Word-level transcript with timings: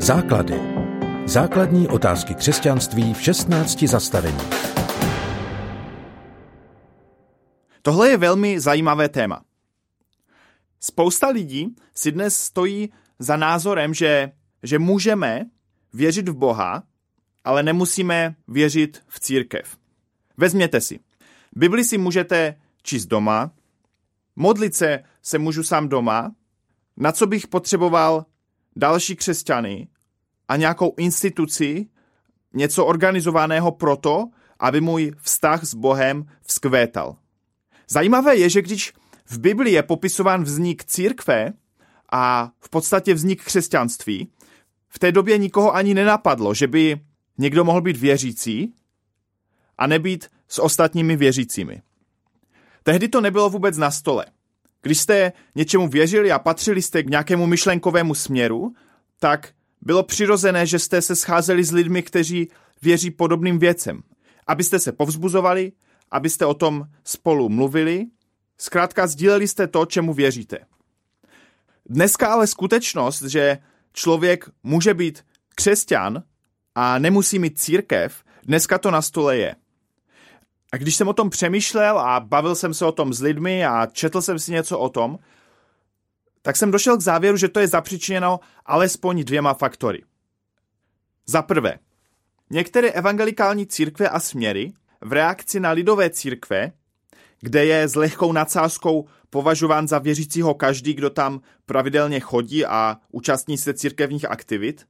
Základy. 0.00 0.60
Základní 1.26 1.88
otázky 1.88 2.34
křesťanství 2.34 3.14
v 3.14 3.22
16 3.22 3.82
zastavení. 3.82 4.38
Tohle 7.82 8.10
je 8.10 8.16
velmi 8.16 8.60
zajímavé 8.60 9.08
téma. 9.08 9.42
Spousta 10.80 11.28
lidí 11.28 11.76
si 11.94 12.12
dnes 12.12 12.38
stojí 12.38 12.92
za 13.18 13.36
názorem, 13.36 13.94
že, 13.94 14.32
že 14.62 14.78
můžeme 14.78 15.46
věřit 15.92 16.28
v 16.28 16.34
Boha, 16.34 16.82
ale 17.44 17.62
nemusíme 17.62 18.34
věřit 18.48 19.02
v 19.08 19.20
církev. 19.20 19.76
Vezměte 20.36 20.80
si. 20.80 21.00
Bibli 21.56 21.84
si 21.84 21.98
můžete 21.98 22.54
číst 22.82 23.06
doma, 23.06 23.50
modlit 24.36 24.74
se 24.74 25.04
se 25.22 25.38
můžu 25.38 25.62
sám 25.62 25.88
doma, 25.88 26.32
na 26.96 27.12
co 27.12 27.26
bych 27.26 27.46
potřeboval 27.46 28.24
další 28.78 29.16
křesťany 29.16 29.88
a 30.48 30.56
nějakou 30.56 30.94
instituci, 30.96 31.86
něco 32.54 32.86
organizovaného 32.86 33.72
proto, 33.72 34.24
aby 34.58 34.80
můj 34.80 35.12
vztah 35.22 35.64
s 35.64 35.74
Bohem 35.74 36.26
vzkvétal. 36.42 37.16
Zajímavé 37.90 38.36
je, 38.36 38.50
že 38.50 38.62
když 38.62 38.92
v 39.26 39.38
Biblii 39.38 39.74
je 39.74 39.82
popisován 39.82 40.42
vznik 40.44 40.84
církve 40.84 41.52
a 42.12 42.50
v 42.60 42.70
podstatě 42.70 43.14
vznik 43.14 43.44
křesťanství, 43.44 44.32
v 44.88 44.98
té 44.98 45.12
době 45.12 45.38
nikoho 45.38 45.74
ani 45.74 45.94
nenapadlo, 45.94 46.54
že 46.54 46.66
by 46.66 47.00
někdo 47.38 47.64
mohl 47.64 47.80
být 47.80 47.96
věřící 47.96 48.74
a 49.78 49.86
nebýt 49.86 50.26
s 50.48 50.58
ostatními 50.58 51.16
věřícími. 51.16 51.82
Tehdy 52.82 53.08
to 53.08 53.20
nebylo 53.20 53.50
vůbec 53.50 53.76
na 53.76 53.90
stole. 53.90 54.26
Když 54.82 54.98
jste 54.98 55.32
něčemu 55.54 55.88
věřili 55.88 56.32
a 56.32 56.38
patřili 56.38 56.82
jste 56.82 57.02
k 57.02 57.10
nějakému 57.10 57.46
myšlenkovému 57.46 58.14
směru, 58.14 58.74
tak 59.18 59.52
bylo 59.80 60.02
přirozené, 60.02 60.66
že 60.66 60.78
jste 60.78 61.02
se 61.02 61.16
scházeli 61.16 61.64
s 61.64 61.72
lidmi, 61.72 62.02
kteří 62.02 62.48
věří 62.82 63.10
podobným 63.10 63.58
věcem. 63.58 64.02
Abyste 64.46 64.78
se 64.78 64.92
povzbuzovali, 64.92 65.72
abyste 66.10 66.46
o 66.46 66.54
tom 66.54 66.84
spolu 67.04 67.48
mluvili, 67.48 68.06
zkrátka 68.58 69.06
sdíleli 69.06 69.48
jste 69.48 69.66
to, 69.66 69.86
čemu 69.86 70.14
věříte. 70.14 70.58
Dneska 71.86 72.28
ale 72.28 72.46
skutečnost, 72.46 73.22
že 73.22 73.58
člověk 73.92 74.50
může 74.62 74.94
být 74.94 75.24
křesťan 75.54 76.22
a 76.74 76.98
nemusí 76.98 77.38
mít 77.38 77.58
církev, 77.58 78.24
dneska 78.42 78.78
to 78.78 78.90
na 78.90 79.02
stole 79.02 79.36
je. 79.36 79.54
A 80.72 80.76
když 80.76 80.96
jsem 80.96 81.08
o 81.08 81.12
tom 81.12 81.30
přemýšlel 81.30 81.98
a 81.98 82.20
bavil 82.20 82.54
jsem 82.54 82.74
se 82.74 82.84
o 82.84 82.92
tom 82.92 83.12
s 83.12 83.20
lidmi 83.20 83.66
a 83.66 83.86
četl 83.86 84.22
jsem 84.22 84.38
si 84.38 84.52
něco 84.52 84.78
o 84.78 84.88
tom, 84.88 85.18
tak 86.42 86.56
jsem 86.56 86.70
došel 86.70 86.96
k 86.96 87.00
závěru, 87.00 87.36
že 87.36 87.48
to 87.48 87.60
je 87.60 87.68
zapříčiněno 87.68 88.40
alespoň 88.66 89.24
dvěma 89.24 89.54
faktory. 89.54 90.02
Za 91.26 91.42
prvé, 91.42 91.78
některé 92.50 92.90
evangelikální 92.90 93.66
církve 93.66 94.08
a 94.08 94.20
směry 94.20 94.72
v 95.00 95.12
reakci 95.12 95.60
na 95.60 95.70
lidové 95.70 96.10
církve, 96.10 96.72
kde 97.40 97.64
je 97.64 97.88
s 97.88 97.94
lehkou 97.94 98.32
nadsázkou 98.32 99.08
považován 99.30 99.88
za 99.88 99.98
věřícího 99.98 100.54
každý, 100.54 100.94
kdo 100.94 101.10
tam 101.10 101.40
pravidelně 101.66 102.20
chodí 102.20 102.66
a 102.66 102.96
účastní 103.12 103.58
se 103.58 103.74
církevních 103.74 104.30
aktivit, 104.30 104.86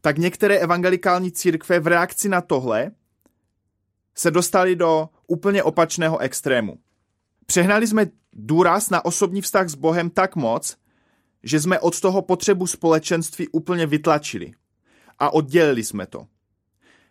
tak 0.00 0.18
některé 0.18 0.58
evangelikální 0.58 1.32
církve 1.32 1.80
v 1.80 1.86
reakci 1.86 2.28
na 2.28 2.40
tohle 2.40 2.90
se 4.22 4.30
dostali 4.30 4.76
do 4.76 5.08
úplně 5.26 5.62
opačného 5.62 6.18
extrému. 6.18 6.78
Přehnali 7.46 7.86
jsme 7.86 8.06
důraz 8.32 8.90
na 8.90 9.04
osobní 9.04 9.42
vztah 9.42 9.68
s 9.68 9.74
Bohem 9.74 10.10
tak 10.10 10.36
moc, 10.36 10.76
že 11.42 11.60
jsme 11.60 11.80
od 11.80 12.00
toho 12.00 12.22
potřebu 12.22 12.66
společenství 12.66 13.48
úplně 13.48 13.86
vytlačili 13.86 14.52
a 15.18 15.34
oddělili 15.34 15.84
jsme 15.84 16.06
to. 16.06 16.26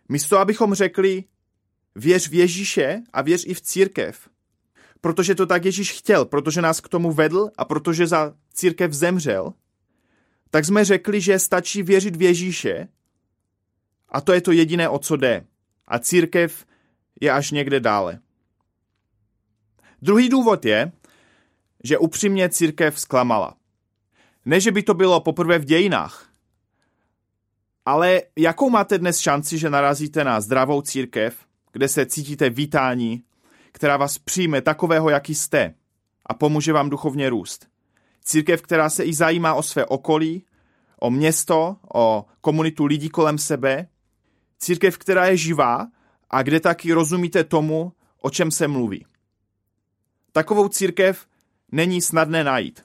Místo, 0.08 0.38
abychom 0.38 0.74
řekli, 0.74 1.24
věř 1.94 2.28
v 2.28 2.34
Ježíše 2.34 3.02
a 3.12 3.22
věř 3.22 3.44
i 3.46 3.54
v 3.54 3.60
církev, 3.60 4.28
protože 5.00 5.34
to 5.34 5.46
tak 5.46 5.64
Ježíš 5.64 5.92
chtěl, 5.92 6.24
protože 6.24 6.62
nás 6.62 6.80
k 6.80 6.88
tomu 6.88 7.12
vedl 7.12 7.48
a 7.58 7.64
protože 7.64 8.06
za 8.06 8.34
církev 8.54 8.92
zemřel, 8.92 9.52
tak 10.50 10.64
jsme 10.64 10.84
řekli, 10.84 11.20
že 11.20 11.38
stačí 11.38 11.82
věřit 11.82 12.16
v 12.16 12.22
Ježíše 12.22 12.88
a 14.08 14.20
to 14.20 14.32
je 14.32 14.40
to 14.40 14.52
jediné, 14.52 14.88
o 14.88 14.98
co 14.98 15.16
jde. 15.16 15.44
A 15.86 15.98
církev 15.98 16.64
je 17.22 17.32
až 17.32 17.50
někde 17.50 17.80
dále. 17.80 18.18
Druhý 20.02 20.28
důvod 20.28 20.64
je, 20.64 20.92
že 21.84 21.98
upřímně 21.98 22.48
církev 22.48 23.00
zklamala. 23.00 23.56
Ne, 24.44 24.60
že 24.60 24.72
by 24.72 24.82
to 24.82 24.94
bylo 24.94 25.20
poprvé 25.20 25.58
v 25.58 25.64
dějinách, 25.64 26.28
ale 27.86 28.22
jakou 28.36 28.70
máte 28.70 28.98
dnes 28.98 29.18
šanci, 29.18 29.58
že 29.58 29.70
narazíte 29.70 30.24
na 30.24 30.40
zdravou 30.40 30.82
církev, 30.82 31.36
kde 31.72 31.88
se 31.88 32.06
cítíte 32.06 32.50
vítání, 32.50 33.22
která 33.72 33.96
vás 33.96 34.18
přijme 34.18 34.62
takového, 34.62 35.10
jaký 35.10 35.34
jste 35.34 35.74
a 36.26 36.34
pomůže 36.34 36.72
vám 36.72 36.90
duchovně 36.90 37.30
růst? 37.30 37.66
Církev, 38.24 38.62
která 38.62 38.90
se 38.90 39.04
i 39.04 39.14
zajímá 39.14 39.54
o 39.54 39.62
své 39.62 39.86
okolí, 39.86 40.44
o 41.00 41.10
město, 41.10 41.76
o 41.94 42.26
komunitu 42.40 42.84
lidí 42.84 43.08
kolem 43.08 43.38
sebe. 43.38 43.88
Církev, 44.58 44.98
která 44.98 45.26
je 45.26 45.36
živá 45.36 45.86
a 46.32 46.42
kde 46.42 46.60
taky 46.60 46.92
rozumíte 46.92 47.44
tomu, 47.44 47.92
o 48.20 48.30
čem 48.30 48.50
se 48.50 48.68
mluví. 48.68 49.06
Takovou 50.32 50.68
církev 50.68 51.26
není 51.72 52.02
snadné 52.02 52.44
najít. 52.44 52.84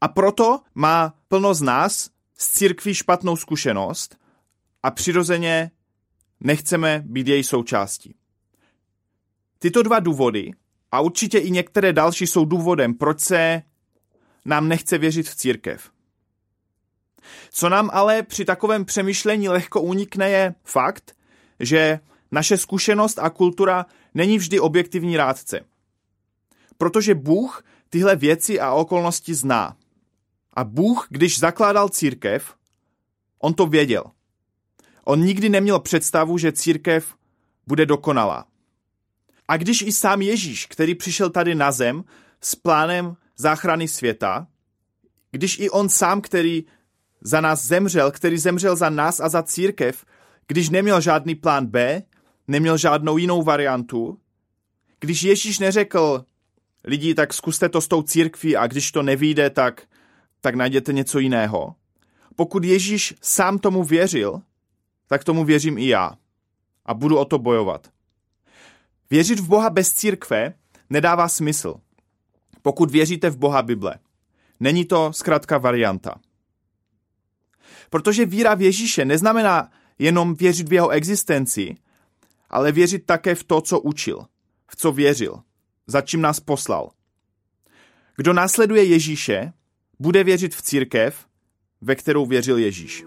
A 0.00 0.08
proto 0.08 0.60
má 0.74 1.14
plno 1.28 1.54
z 1.54 1.62
nás 1.62 2.10
z 2.38 2.48
církví 2.48 2.94
špatnou 2.94 3.36
zkušenost 3.36 4.18
a 4.82 4.90
přirozeně 4.90 5.70
nechceme 6.40 7.02
být 7.06 7.28
její 7.28 7.44
součástí. 7.44 8.14
Tyto 9.58 9.82
dva 9.82 10.00
důvody 10.00 10.52
a 10.92 11.00
určitě 11.00 11.38
i 11.38 11.50
některé 11.50 11.92
další 11.92 12.26
jsou 12.26 12.44
důvodem, 12.44 12.94
proč 12.94 13.20
se 13.20 13.62
nám 14.44 14.68
nechce 14.68 14.98
věřit 14.98 15.28
v 15.28 15.34
církev. 15.34 15.90
Co 17.50 17.68
nám 17.68 17.90
ale 17.92 18.22
při 18.22 18.44
takovém 18.44 18.84
přemýšlení 18.84 19.48
lehko 19.48 19.80
unikne 19.80 20.30
je 20.30 20.54
fakt, 20.64 21.16
že 21.60 22.00
naše 22.30 22.56
zkušenost 22.56 23.18
a 23.18 23.30
kultura 23.30 23.86
není 24.14 24.38
vždy 24.38 24.60
objektivní 24.60 25.16
rádce. 25.16 25.60
Protože 26.78 27.14
Bůh 27.14 27.64
tyhle 27.88 28.16
věci 28.16 28.60
a 28.60 28.72
okolnosti 28.72 29.34
zná. 29.34 29.76
A 30.54 30.64
Bůh, 30.64 31.06
když 31.10 31.38
zakládal 31.38 31.88
církev, 31.88 32.54
on 33.38 33.54
to 33.54 33.66
věděl. 33.66 34.04
On 35.04 35.24
nikdy 35.24 35.48
neměl 35.48 35.80
představu, 35.80 36.38
že 36.38 36.52
církev 36.52 37.14
bude 37.66 37.86
dokonalá. 37.86 38.46
A 39.48 39.56
když 39.56 39.82
i 39.82 39.92
sám 39.92 40.22
Ježíš, 40.22 40.66
který 40.66 40.94
přišel 40.94 41.30
tady 41.30 41.54
na 41.54 41.72
zem 41.72 42.04
s 42.40 42.54
plánem 42.54 43.16
záchrany 43.36 43.88
světa, 43.88 44.46
když 45.30 45.58
i 45.58 45.70
on 45.70 45.88
sám, 45.88 46.20
který 46.20 46.64
za 47.20 47.40
nás 47.40 47.66
zemřel, 47.66 48.10
který 48.10 48.38
zemřel 48.38 48.76
za 48.76 48.90
nás 48.90 49.20
a 49.20 49.28
za 49.28 49.42
církev, 49.42 50.04
když 50.46 50.70
neměl 50.70 51.00
žádný 51.00 51.34
plán 51.34 51.66
B, 51.66 52.02
neměl 52.50 52.78
žádnou 52.78 53.16
jinou 53.16 53.42
variantu, 53.42 54.18
když 55.00 55.22
Ježíš 55.22 55.58
neřekl, 55.58 56.24
lidi, 56.84 57.14
tak 57.14 57.34
zkuste 57.34 57.68
to 57.68 57.80
s 57.80 57.88
tou 57.88 58.02
církví 58.02 58.56
a 58.56 58.66
když 58.66 58.92
to 58.92 59.02
nevíde, 59.02 59.50
tak, 59.50 59.82
tak 60.40 60.54
najděte 60.54 60.92
něco 60.92 61.18
jiného. 61.18 61.74
Pokud 62.36 62.64
Ježíš 62.64 63.14
sám 63.22 63.58
tomu 63.58 63.84
věřil, 63.84 64.42
tak 65.06 65.24
tomu 65.24 65.44
věřím 65.44 65.78
i 65.78 65.88
já. 65.88 66.12
A 66.86 66.94
budu 66.94 67.18
o 67.18 67.24
to 67.24 67.38
bojovat. 67.38 67.88
Věřit 69.10 69.40
v 69.40 69.48
Boha 69.48 69.70
bez 69.70 69.92
církve 69.92 70.54
nedává 70.90 71.28
smysl. 71.28 71.74
Pokud 72.62 72.90
věříte 72.90 73.30
v 73.30 73.36
Boha 73.36 73.62
Bible. 73.62 73.98
Není 74.60 74.84
to 74.84 75.12
zkrátka 75.12 75.58
varianta. 75.58 76.20
Protože 77.90 78.26
víra 78.26 78.54
v 78.54 78.62
Ježíše 78.62 79.04
neznamená 79.04 79.70
jenom 79.98 80.34
věřit 80.34 80.68
v 80.68 80.72
jeho 80.72 80.88
existenci, 80.88 81.76
ale 82.50 82.72
věřit 82.72 83.06
také 83.06 83.34
v 83.34 83.44
to, 83.44 83.60
co 83.60 83.80
učil, 83.80 84.24
v 84.70 84.76
co 84.76 84.92
věřil, 84.92 85.40
za 85.86 86.00
čím 86.00 86.20
nás 86.20 86.40
poslal. 86.40 86.90
Kdo 88.16 88.32
následuje 88.32 88.84
Ježíše, 88.84 89.52
bude 89.98 90.24
věřit 90.24 90.54
v 90.54 90.62
církev, 90.62 91.26
ve 91.80 91.94
kterou 91.94 92.26
věřil 92.26 92.58
Ježíš. 92.58 93.04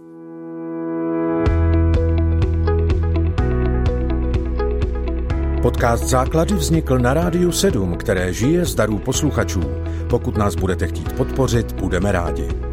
Podcast 5.61 6.03
Základy 6.03 6.53
vznikl 6.53 6.99
na 6.99 7.13
Rádiu 7.13 7.51
7, 7.51 7.97
které 7.97 8.33
žije 8.33 8.65
z 8.65 8.75
darů 8.75 8.99
posluchačů. 8.99 9.61
Pokud 10.09 10.37
nás 10.37 10.55
budete 10.55 10.87
chtít 10.87 11.13
podpořit, 11.13 11.71
budeme 11.71 12.11
rádi. 12.11 12.72